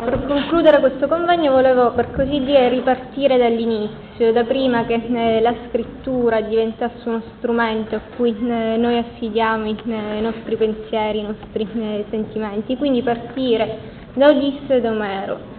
[0.00, 5.54] per concludere questo convegno volevo per così dire ripartire dall'inizio, da prima che eh, la
[5.68, 11.22] scrittura diventasse uno strumento a cui eh, noi affidiamo i, eh, i, nostri pensieri, i
[11.22, 11.68] nostri
[12.10, 13.78] sentimenti, quindi partire
[14.14, 15.52] da Odisseo e da Omero.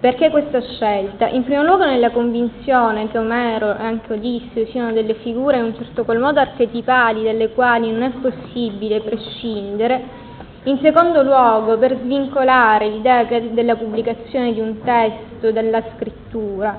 [0.00, 1.28] Perché questa scelta?
[1.28, 5.74] In primo luogo nella convinzione che Omero e anche Odisseo siano delle figure in un
[5.76, 10.19] certo qual modo archetipali dalle quali non è possibile prescindere
[10.64, 16.76] in secondo luogo, per svincolare l'idea della pubblicazione di un testo dalla scrittura,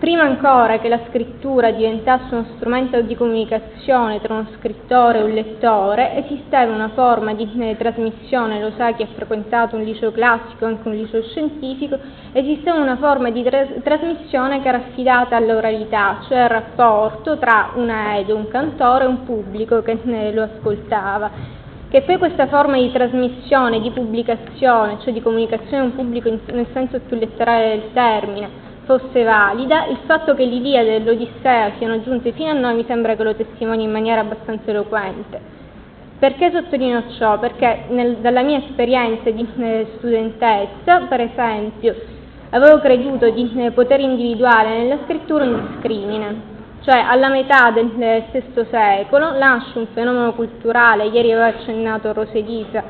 [0.00, 5.30] prima ancora che la scrittura diventasse uno strumento di comunicazione tra uno scrittore e un
[5.30, 10.88] lettore, esisteva una forma di trasmissione, lo sa chi ha frequentato un liceo classico, anche
[10.88, 11.96] un liceo scientifico,
[12.32, 17.90] esisteva una forma di tra- trasmissione che era affidata all'oralità, cioè al rapporto tra un
[17.90, 19.96] aedo, un cantore e un pubblico che
[20.32, 21.58] lo ascoltava
[21.90, 26.38] che poi questa forma di trasmissione, di pubblicazione, cioè di comunicazione a un pubblico in,
[26.52, 28.48] nel senso più letterale del termine,
[28.84, 33.16] fosse valida, il fatto che l'Iliade e l'Odissea siano giunte fino a noi mi sembra
[33.16, 35.58] che lo testimoni in maniera abbastanza eloquente.
[36.20, 37.40] Perché sottolineo ciò?
[37.40, 41.94] Perché nel, dalla mia esperienza di eh, studentessa, per esempio,
[42.50, 48.66] avevo creduto di eh, poter individuare nella scrittura un discrimine, cioè alla metà del VI
[48.70, 52.82] secolo nasce un fenomeno culturale, ieri aveva accennato Rosedisa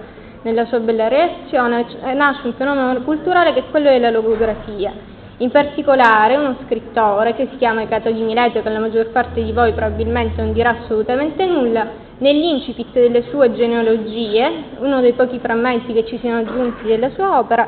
[0.42, 4.92] nella sua bella reazione, eh, nasce un fenomeno culturale che è quello della logografia.
[5.38, 9.52] In particolare uno scrittore che si chiama Cato di Mileto, che la maggior parte di
[9.52, 11.86] voi probabilmente non dirà assolutamente nulla,
[12.19, 17.66] nell'incipit delle sue genealogie, uno dei pochi frammenti che ci siano aggiunti della sua opera,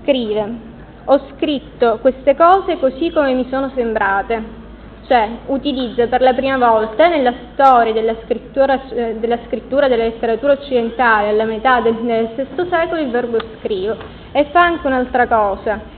[0.00, 0.74] scrive
[1.08, 4.64] ho scritto queste cose così come mi sono sembrate,
[5.06, 10.52] cioè utilizza per la prima volta nella storia della scrittura, eh, della, scrittura della letteratura
[10.52, 13.96] occidentale alla metà del, VI secolo il verbo scrivo
[14.32, 15.94] e fa anche un'altra cosa.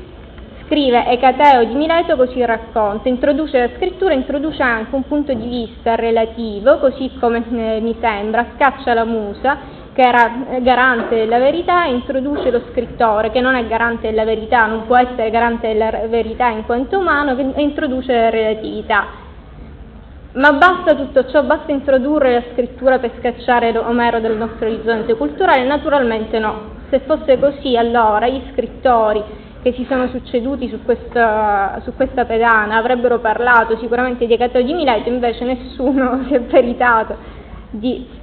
[0.67, 5.94] Scrive Ecateo di Mileto così racconta, introduce la scrittura, introduce anche un punto di vista
[5.94, 13.32] relativo, così come eh, mi sembra, scaccia la musa garante della verità, introduce lo scrittore
[13.32, 17.36] che non è garante della verità, non può essere garante della verità in quanto umano,
[17.36, 19.06] e introduce la relatività.
[20.34, 25.66] Ma basta tutto ciò, basta introdurre la scrittura per scacciare Omero dal nostro orizzonte culturale?
[25.66, 26.76] Naturalmente no.
[26.91, 29.22] Se fosse così, allora gli scrittori
[29.62, 34.72] che si sono succeduti su questa, su questa pedana avrebbero parlato sicuramente di Cato di
[34.72, 37.16] Mileto, invece nessuno si è veritato
[37.70, 38.18] di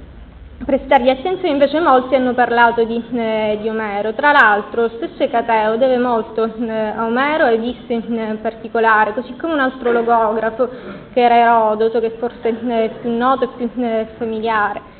[0.64, 4.14] prestargli attenzione, invece molti hanno parlato di, eh, di Omero.
[4.14, 9.36] Tra l'altro lo stesso Ecateo deve molto eh, a Omero e disse in particolare, così
[9.36, 10.68] come un altro logografo
[11.12, 14.94] che era Erodoto, che forse è eh, più noto e più eh, familiare.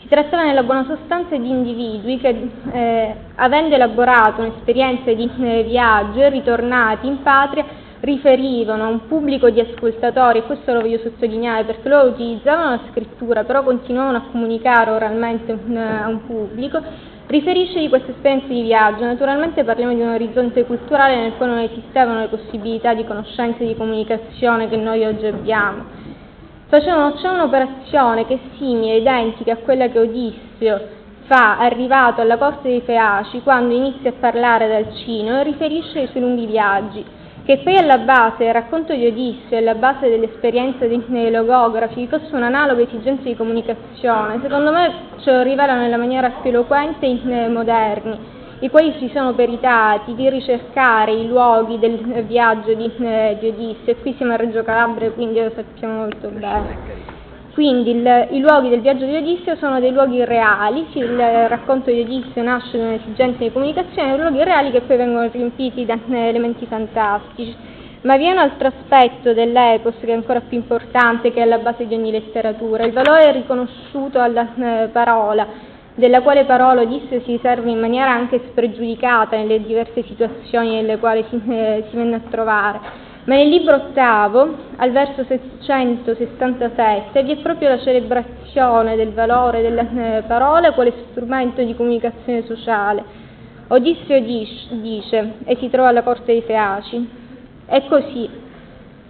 [0.00, 5.30] Si trattava nella buona sostanza di individui che, eh, avendo elaborato un'esperienza di
[5.64, 7.64] viaggio e ritornati in patria,
[8.00, 12.80] riferivano a un pubblico di ascoltatori, e questo lo voglio sottolineare perché loro utilizzavano la
[12.90, 16.80] scrittura, però continuavano a comunicare oralmente a un pubblico,
[17.26, 19.04] riferisce di questa esperienza di viaggio.
[19.04, 23.66] Naturalmente parliamo di un orizzonte culturale nel quale non esistevano le possibilità di conoscenza e
[23.66, 25.84] di comunicazione che noi oggi abbiamo.
[26.68, 32.68] Facevano, c'è un'operazione che è simile, identica a quella che Odisseo fa arrivato alla corte
[32.68, 37.04] dei Feaci quando inizia a parlare dal Cino e riferisce ai suoi lunghi viaggi
[37.50, 42.28] che poi alla base del racconto di Odisseo e alla base dell'esperienza dei logografi fosse
[42.30, 48.16] un'analoga esigenza di comunicazione, secondo me ce lo rivelano nella maniera più eloquente i moderni,
[48.60, 53.94] i quali si sono peritati di ricercare i luoghi del viaggio di, eh, di Odisseo,
[53.94, 57.09] e qui siamo a Reggio Calabria, quindi lo sappiamo molto bene.
[57.60, 62.00] Quindi il, i luoghi del viaggio di Odisseo sono dei luoghi reali, il racconto di
[62.00, 66.64] Odisseo nasce da un'esigenza di comunicazione, dei luoghi reali che poi vengono riempiti da elementi
[66.64, 67.54] fantastici.
[68.00, 71.58] Ma vi è un altro aspetto dell'epos che è ancora più importante, che è alla
[71.58, 75.46] base di ogni letteratura, il valore riconosciuto alla eh, parola,
[75.94, 81.22] della quale parola Odisseo si serve in maniera anche spregiudicata nelle diverse situazioni nelle quali
[81.28, 87.36] si, eh, si venne a trovare ma nel libro ottavo, al verso 667, vi è
[87.36, 93.04] proprio la celebrazione del valore della eh, parola quale strumento di comunicazione sociale.
[93.68, 97.08] Odisseo dice, e si trova alla corte dei Feaci,
[97.66, 98.28] è così,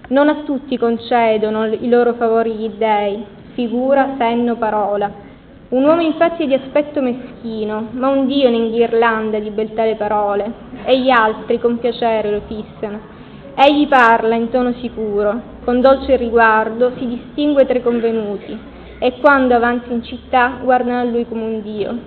[0.09, 5.29] non a tutti concedono i loro favori gli dèi, figura, senno, parola.
[5.69, 9.95] Un uomo infatti è di aspetto meschino, ma un Dio ne inghirlanda di beltà le
[9.95, 10.53] parole,
[10.85, 13.19] e gli altri con piacere lo fissano.
[13.62, 18.59] Egli parla in tono sicuro, con dolce riguardo, si distingue tra i convenuti
[18.99, 21.99] e quando avanza in città guardano a lui come un Dio.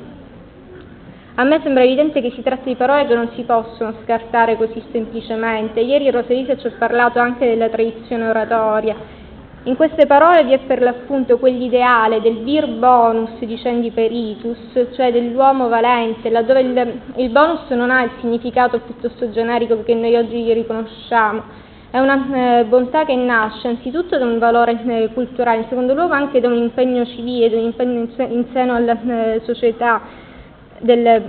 [1.35, 4.81] A me sembra evidente che si tratta di parole che non si possono scartare così
[4.91, 5.79] semplicemente.
[5.79, 8.95] Ieri Rosalisa ci ha parlato anche della tradizione oratoria.
[9.65, 14.57] In queste parole vi è per l'appunto quell'ideale del vir bonus dicendi peritus,
[14.93, 20.17] cioè dell'uomo valente, laddove il, il bonus non ha il significato piuttosto generico che noi
[20.17, 21.43] oggi gli riconosciamo,
[21.91, 26.13] è una eh, bontà che nasce anzitutto da un valore eh, culturale, in secondo luogo
[26.13, 30.01] anche da un impegno civile, da un impegno in, se- in seno alla eh, società
[30.79, 31.23] del,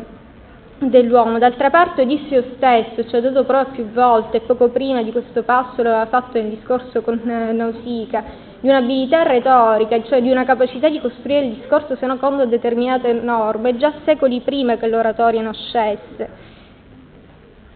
[0.79, 1.39] dell'uomo.
[1.39, 5.83] D'altra parte Odisseo stesso ci ha dato prova più volte, poco prima di questo passo
[5.83, 8.25] lo aveva fatto nel discorso con eh, Nausicaa,
[8.61, 13.93] di un'abilità retorica, cioè di una capacità di costruire il discorso secondo determinate norme, già
[14.05, 16.53] secoli prima che l'oratoria nascesse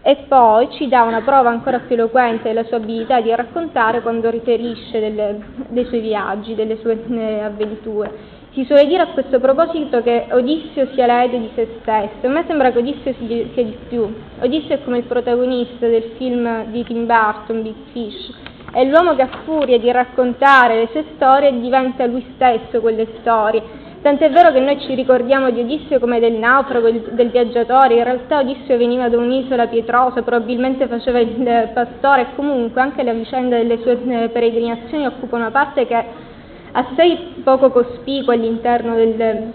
[0.01, 4.29] e poi ci dà una prova ancora più eloquente della sua abilità di raccontare quando
[4.29, 8.37] riferisce delle, dei suoi viaggi, delle sue eh, avventure.
[8.51, 12.43] Si suole dire a questo proposito che Odisseo sia l'erede di se stesso, a me
[12.47, 14.11] sembra che Odisseo sia di più.
[14.41, 18.33] Odisseo è come il protagonista del film di Tim Burton, Big Fish,
[18.71, 23.87] è l'uomo che a furia di raccontare le sue storie diventa lui stesso quelle storie.
[24.01, 28.39] Tant'è vero che noi ci ricordiamo di Odisseo come del naufrago, del viaggiatore, in realtà
[28.39, 32.21] Odisseo veniva da un'isola pietrosa, probabilmente faceva il pastore.
[32.21, 36.27] E comunque anche la vicenda delle sue eh, peregrinazioni occupa una parte che
[36.71, 39.51] assai poco cospicua all'interno del,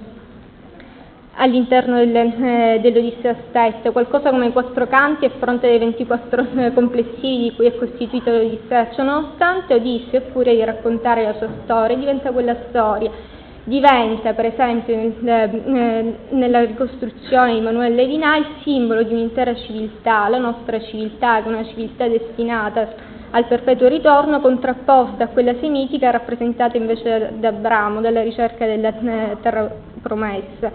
[1.36, 7.50] all'interno del, eh, dell'Odissea stessa, qualcosa come quattro canti a fronte dei 24 eh, complessivi
[7.50, 8.90] di cui è costituito l'Odissea.
[8.90, 13.32] Ciononostante Odisseo, furia di raccontare la sua storia, diventa quella storia
[13.66, 20.38] diventa per esempio eh, nella ricostruzione di Manuel Levinà il simbolo di un'intera civiltà, la
[20.38, 22.92] nostra civiltà che è una civiltà destinata
[23.34, 29.36] al perpetuo ritorno contrapposta a quella semitica rappresentata invece da Abramo, dalla ricerca della eh,
[29.42, 29.68] terra
[30.00, 30.70] promessa.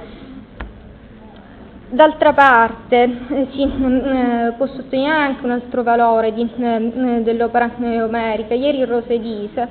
[1.89, 8.53] D'altra parte eh, si eh, può sottolineare anche un altro valore di, eh, dell'opera omerica.
[8.53, 9.67] Ieri Rosedisa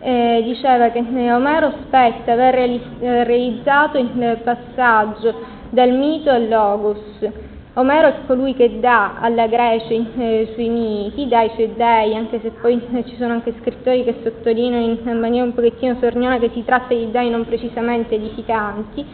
[0.00, 5.34] eh, diceva che Omero aspetta aver eh, realizzato il passaggio
[5.68, 7.50] dal mito al logos.
[7.74, 12.38] Omero è colui che dà alla Grecia eh, sui miti, dà i suoi dei, anche
[12.42, 16.50] se poi eh, ci sono anche scrittori che sottolineano in maniera un pochettino sorniona che
[16.52, 19.06] si tratta di dei non precisamente edificanti,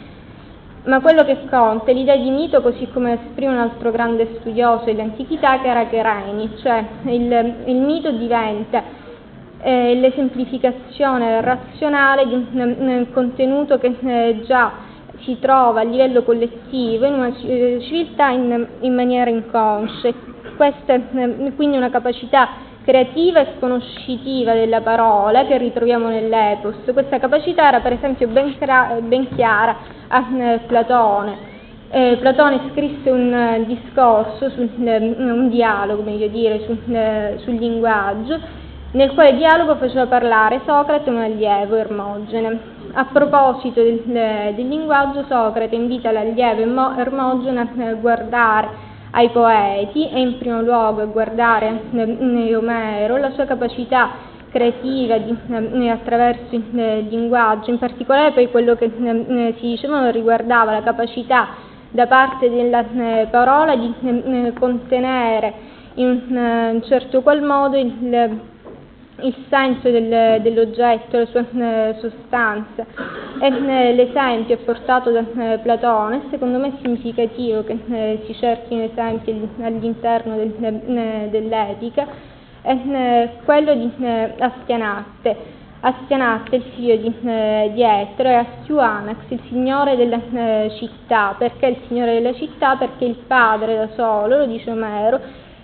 [0.87, 4.87] ma quello che conta è l'idea di mito così come esprime un altro grande studioso
[4.87, 8.83] dell'antichità che era Chereni, cioè il, il mito diventa
[9.61, 14.87] eh, l'esemplificazione razionale di un, un contenuto che eh, già
[15.21, 20.13] si trova a livello collettivo in una eh, civiltà in, in maniera inconscia.
[20.57, 26.77] Questa è eh, quindi una capacità creativa e conoscitiva della parola che ritroviamo nell'epos.
[26.93, 28.55] Questa capacità era per esempio ben,
[29.03, 29.77] ben chiara
[30.09, 31.57] a eh, Platone.
[31.91, 38.39] Eh, Platone scrisse un discorso, sul, un dialogo meglio dire, uh, sul linguaggio
[38.91, 42.77] nel quale dialogo faceva parlare Socrate un allievo Ermogene.
[42.95, 48.69] A proposito del, del linguaggio, Socrate invita l'allievo Ermogene a guardare
[49.11, 54.11] ai poeti e in primo luogo a guardare Omero la sua capacità
[54.51, 60.73] creativa di, eh, attraverso il linguaggio, in particolare poi quello che eh, si diceva riguardava
[60.73, 61.49] la capacità
[61.91, 63.95] da parte della eh, parola di
[64.59, 67.93] contenere in un certo qual modo il
[69.21, 72.87] il senso del, dell'oggetto, la sua eh, sostanza.
[73.41, 79.49] Eh, l'esempio portato da eh, Platone, secondo me è significativo che eh, si cerchino esempi
[79.61, 82.07] all'interno del, eh, dell'etica,
[82.63, 83.91] è eh, quello di
[84.39, 85.57] Astianatte.
[85.81, 90.21] Astianatte, il figlio di, di Ettore, e Astiuanax, il signore della
[90.71, 91.37] città.
[91.39, 92.75] Perché il signore della città?
[92.75, 95.21] Perché il padre da solo, lo dice Omero,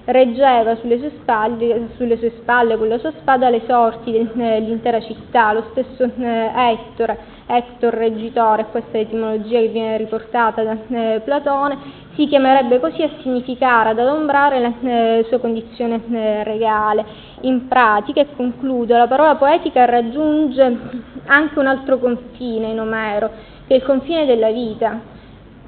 [0.07, 5.53] reggeva sulle sue, spalle, sulle sue spalle con la sua spada le sorti dell'intera città,
[5.53, 12.03] lo stesso eh, Ettore, Hector reggitore, questa è l'etimologia che viene riportata da eh, Platone,
[12.15, 17.05] si chiamerebbe così a significare, ad adombrare la eh, sua condizione eh, regale.
[17.41, 20.79] In pratica, e concludo, la parola poetica raggiunge
[21.27, 23.31] anche un altro confine in Omero,
[23.67, 25.13] che è il confine della vita,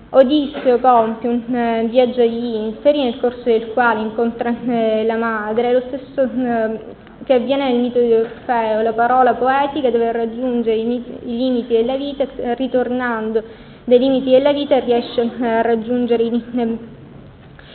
[0.09, 5.73] Odisseo compie un eh, viaggio agli inferi nel corso del quale incontra eh, la madre,
[5.73, 6.81] lo stesso eh,
[7.25, 11.97] che avviene nel mito di Orfeo, la parola poetica deve raggiungere i, i limiti della
[11.97, 13.43] vita, ritornando
[13.83, 16.79] dai limiti della vita riesce eh, a raggiungere eh,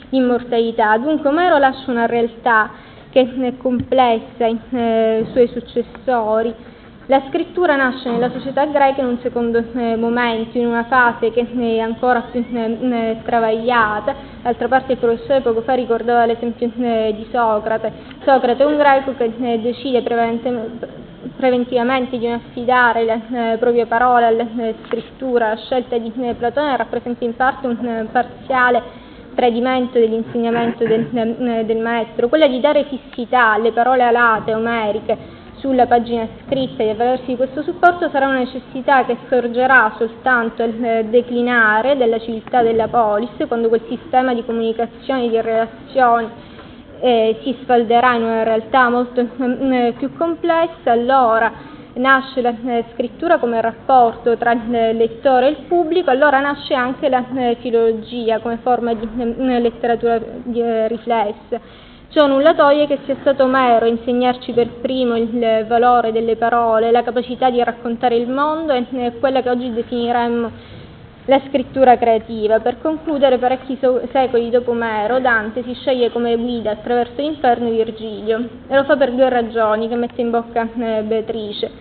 [0.09, 0.97] l'immortalità.
[0.97, 2.71] Dunque Omero lascia una realtà
[3.09, 4.57] che è complessa ai
[5.33, 6.55] suoi successori,
[7.11, 11.45] La scrittura nasce nella società greca in un secondo eh, momento, in una fase che
[11.45, 14.15] è ancora più eh, eh travagliata.
[14.41, 17.91] D'altra parte il professore poco fa ricordava l'esempio eh, di Socrate.
[18.23, 24.27] Socrate è un greco che eh, decide preventivamente di non affidare le eh, proprie parole
[24.27, 24.47] alla
[24.85, 25.49] scrittura.
[25.49, 28.81] La scelta di Platone rappresenta in parte un parziale
[29.35, 31.07] tradimento dell'insegnamento del,
[31.65, 37.27] del maestro, quella di dare fissità alle parole alate, omeriche, sulla pagina scritta e avvalersi
[37.27, 42.87] di questo supporto sarà una necessità che sorgerà soltanto al eh, declinare della civiltà della
[42.87, 46.27] polis, quando quel sistema di comunicazione, di relazioni
[46.99, 51.51] eh, si sfalderà in una realtà molto eh, più complessa, allora
[51.93, 57.07] nasce la eh, scrittura come rapporto tra il lettore e il pubblico, allora nasce anche
[57.07, 60.19] la eh, filologia come forma di eh, letteratura
[60.87, 61.89] riflessa.
[62.11, 66.91] Ciò nulla toglie che sia stato Omero a insegnarci per primo il valore delle parole,
[66.91, 70.51] la capacità di raccontare il mondo e quella che oggi definiremmo
[71.23, 72.59] la scrittura creativa.
[72.59, 78.45] Per concludere, parecchi so- secoli dopo Omero, Dante si sceglie come guida attraverso l'inferno Virgilio
[78.67, 81.71] e lo fa per due ragioni che mette in bocca eh, Beatrice,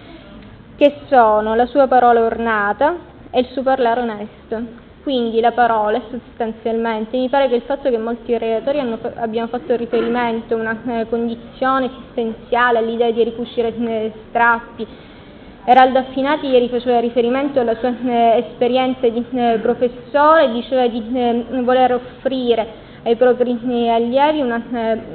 [0.76, 2.94] che sono la sua parola ornata
[3.32, 4.89] e il suo parlare onesto.
[5.02, 9.74] Quindi la parola sostanzialmente, mi pare che il fatto che molti relatori hanno, abbiano fatto
[9.74, 14.86] riferimento a una eh, condizione esistenziale, all'idea di ricucire eh, strappi,
[15.64, 21.44] Eraldo Affinati ieri faceva riferimento alla sua eh, esperienza di eh, professore diceva di eh,
[21.62, 24.62] voler offrire ai propri eh, allievi una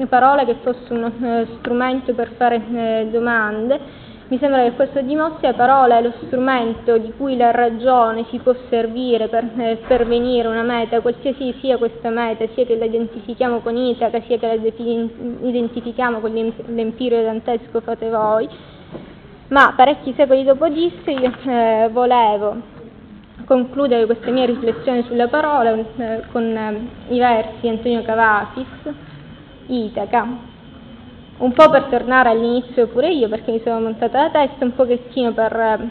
[0.08, 1.12] parola che fosse uno
[1.58, 7.13] strumento per fare domande mi sembra che questo dimostri la parola è lo strumento di
[7.15, 12.44] cui la ragione si può servire per eh, pervenire una meta, qualsiasi sia questa meta,
[12.55, 14.53] sia che la identifichiamo con Itaca, sia che la
[15.48, 18.50] identifichiamo con l'empirio dantesco fate voi,
[19.50, 22.74] ma parecchi secoli dopo disse eh, volevo
[23.46, 28.67] concludere queste mie riflessioni sulla parola eh, con eh, i versi di Antonio Cavasis,
[29.67, 30.54] Itaca,
[31.38, 35.34] un po' per tornare all'inizio pure io perché mi sono montata la testa, un pochettino
[35.34, 35.89] per,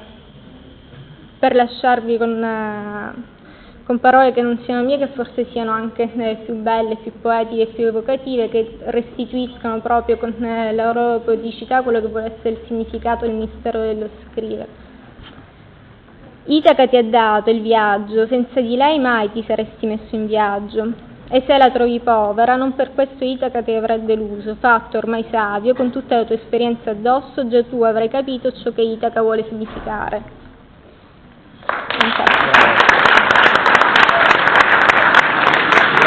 [1.38, 3.24] per lasciarvi con,
[3.84, 7.66] con, parole che non siano mie, che forse siano anche eh, più belle, più poetiche
[7.66, 12.60] più evocative, che restituiscono proprio con eh, la loro poeticità quello che vuole essere il
[12.66, 14.92] significato e il mistero dello scrivere.
[16.46, 21.12] Itaca ti ha dato il viaggio, senza di lei mai ti saresti messo in viaggio.
[21.28, 25.74] E se la trovi povera, non per questo Itaca ti avrà deluso, fatto ormai savio,
[25.74, 30.43] con tutta la tua esperienza addosso, già tu avrai capito ciò che Itaca vuole significare.